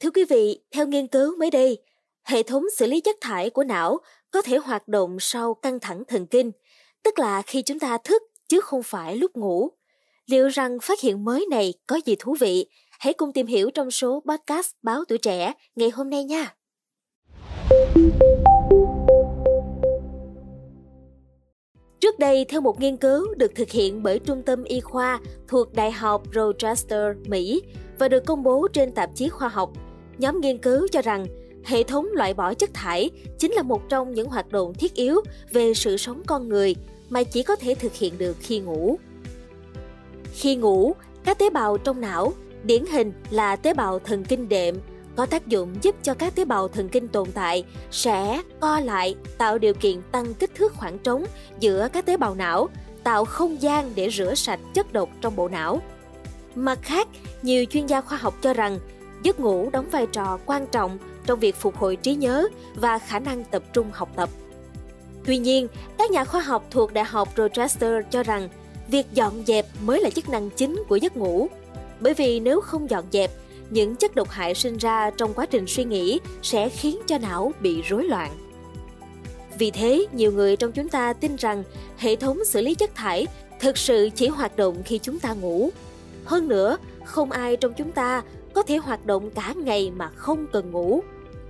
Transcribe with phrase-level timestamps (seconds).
[0.00, 1.82] Thưa quý vị, theo nghiên cứu mới đây,
[2.24, 3.98] hệ thống xử lý chất thải của não
[4.30, 6.52] có thể hoạt động sau căng thẳng thần kinh,
[7.02, 9.68] tức là khi chúng ta thức chứ không phải lúc ngủ.
[10.26, 12.66] Liệu rằng phát hiện mới này có gì thú vị?
[12.90, 16.54] Hãy cùng tìm hiểu trong số podcast Báo Tuổi Trẻ ngày hôm nay nha!
[22.00, 25.72] Trước đây, theo một nghiên cứu được thực hiện bởi Trung tâm Y khoa thuộc
[25.72, 27.62] Đại học Rochester, Mỹ
[27.98, 29.72] và được công bố trên tạp chí khoa học,
[30.20, 31.26] nhóm nghiên cứu cho rằng
[31.64, 35.20] hệ thống loại bỏ chất thải chính là một trong những hoạt động thiết yếu
[35.50, 36.76] về sự sống con người
[37.08, 38.98] mà chỉ có thể thực hiện được khi ngủ.
[40.32, 40.94] Khi ngủ,
[41.24, 42.32] các tế bào trong não,
[42.64, 44.76] điển hình là tế bào thần kinh đệm,
[45.16, 49.14] có tác dụng giúp cho các tế bào thần kinh tồn tại sẽ co lại
[49.38, 51.24] tạo điều kiện tăng kích thước khoảng trống
[51.60, 52.68] giữa các tế bào não,
[53.04, 55.80] tạo không gian để rửa sạch chất độc trong bộ não.
[56.54, 57.08] Mặt khác,
[57.42, 58.78] nhiều chuyên gia khoa học cho rằng
[59.22, 63.18] giấc ngủ đóng vai trò quan trọng trong việc phục hồi trí nhớ và khả
[63.18, 64.28] năng tập trung học tập.
[65.26, 68.48] Tuy nhiên, các nhà khoa học thuộc Đại học Rochester cho rằng
[68.88, 71.48] việc dọn dẹp mới là chức năng chính của giấc ngủ.
[72.00, 73.30] Bởi vì nếu không dọn dẹp,
[73.70, 77.52] những chất độc hại sinh ra trong quá trình suy nghĩ sẽ khiến cho não
[77.60, 78.30] bị rối loạn.
[79.58, 81.62] Vì thế, nhiều người trong chúng ta tin rằng
[81.98, 83.26] hệ thống xử lý chất thải
[83.60, 85.70] thực sự chỉ hoạt động khi chúng ta ngủ.
[86.24, 88.22] Hơn nữa, không ai trong chúng ta
[88.54, 91.02] có thể hoạt động cả ngày mà không cần ngủ.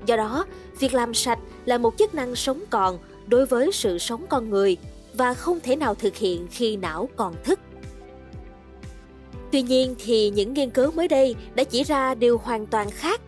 [0.06, 0.44] Do đó,
[0.78, 4.76] việc làm sạch là một chức năng sống còn đối với sự sống con người
[5.14, 7.60] và không thể nào thực hiện khi não còn thức.
[9.52, 13.20] Tuy nhiên thì những nghiên cứu mới đây đã chỉ ra điều hoàn toàn khác.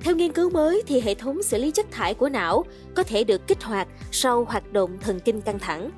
[0.00, 3.24] Theo nghiên cứu mới thì hệ thống xử lý chất thải của não có thể
[3.24, 5.90] được kích hoạt sau hoạt động thần kinh căng thẳng.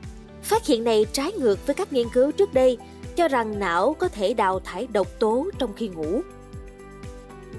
[0.42, 2.78] Phát hiện này trái ngược với các nghiên cứu trước đây
[3.16, 6.20] cho rằng não có thể đào thải độc tố trong khi ngủ.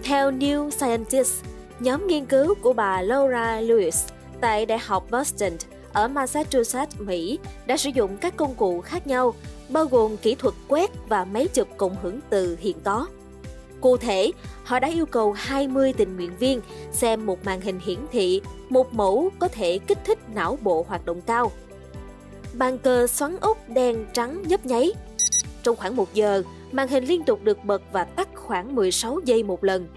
[0.03, 1.43] Theo New Scientist,
[1.79, 4.09] nhóm nghiên cứu của bà Laura Lewis
[4.41, 5.51] tại Đại học Boston
[5.93, 9.33] ở Massachusetts, Mỹ đã sử dụng các công cụ khác nhau,
[9.69, 13.07] bao gồm kỹ thuật quét và máy chụp cộng hưởng từ hiện có.
[13.81, 14.31] Cụ thể,
[14.63, 16.61] họ đã yêu cầu 20 tình nguyện viên
[16.91, 21.05] xem một màn hình hiển thị một mẫu có thể kích thích não bộ hoạt
[21.05, 21.51] động cao.
[22.53, 24.91] Bàn cờ xoắn ốc đen trắng nhấp nháy.
[25.63, 29.43] Trong khoảng một giờ, màn hình liên tục được bật và tắt khoảng 16 giây
[29.43, 29.87] một lần.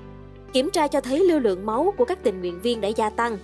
[0.53, 3.39] Kiểm tra cho thấy lưu lượng máu của các tình nguyện viên đã gia tăng.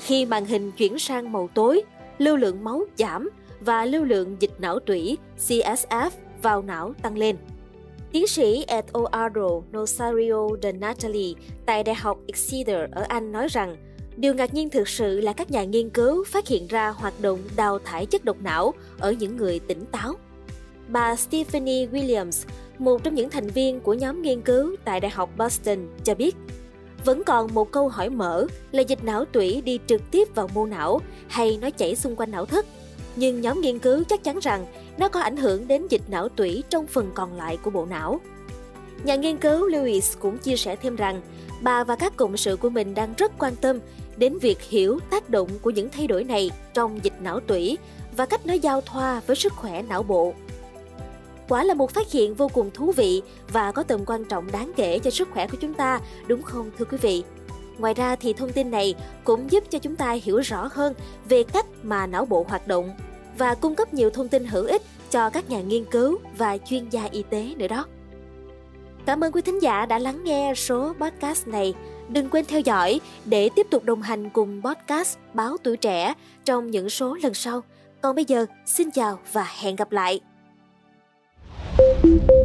[0.00, 1.82] Khi màn hình chuyển sang màu tối,
[2.18, 6.10] lưu lượng máu giảm và lưu lượng dịch não tủy CSF
[6.42, 7.36] vào não tăng lên.
[8.12, 13.76] Tiến sĩ Eduardo Nosario de Natali tại Đại học Exeter ở Anh nói rằng
[14.16, 17.38] Điều ngạc nhiên thực sự là các nhà nghiên cứu phát hiện ra hoạt động
[17.56, 20.14] đào thải chất độc não ở những người tỉnh táo.
[20.88, 22.46] Bà Stephanie Williams,
[22.78, 26.36] một trong những thành viên của nhóm nghiên cứu tại Đại học Boston, cho biết
[27.04, 30.66] vẫn còn một câu hỏi mở là dịch não tủy đi trực tiếp vào mô
[30.66, 32.66] não hay nó chảy xung quanh não thất.
[33.16, 34.66] Nhưng nhóm nghiên cứu chắc chắn rằng
[34.98, 38.20] nó có ảnh hưởng đến dịch não tủy trong phần còn lại của bộ não.
[39.04, 41.20] Nhà nghiên cứu Lewis cũng chia sẻ thêm rằng
[41.62, 43.78] bà và các cộng sự của mình đang rất quan tâm
[44.16, 47.78] đến việc hiểu tác động của những thay đổi này trong dịch não tủy
[48.16, 50.34] và cách nó giao thoa với sức khỏe não bộ.
[51.48, 54.72] Quả là một phát hiện vô cùng thú vị và có tầm quan trọng đáng
[54.76, 57.24] kể cho sức khỏe của chúng ta, đúng không thưa quý vị?
[57.78, 60.94] Ngoài ra thì thông tin này cũng giúp cho chúng ta hiểu rõ hơn
[61.28, 62.90] về cách mà não bộ hoạt động
[63.38, 66.88] và cung cấp nhiều thông tin hữu ích cho các nhà nghiên cứu và chuyên
[66.88, 67.86] gia y tế nữa đó.
[69.06, 71.74] Cảm ơn quý thính giả đã lắng nghe số podcast này.
[72.08, 76.14] Đừng quên theo dõi để tiếp tục đồng hành cùng podcast Báo Tuổi Trẻ
[76.44, 77.60] trong những số lần sau.
[78.00, 80.20] Còn bây giờ, xin chào và hẹn gặp lại!
[82.06, 82.35] thank you